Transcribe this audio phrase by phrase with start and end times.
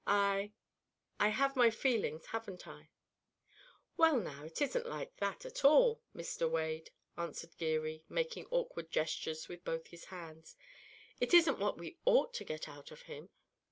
[0.07, 0.53] I
[1.19, 2.89] I have my feelings, haven't I?"
[3.97, 6.49] "Well, now, it isn't like that at all, Mr.
[6.49, 10.55] Wade," answered Geary, making awkward gestures with both his hands.
[11.19, 13.29] "It isn't what we ought to get out of him.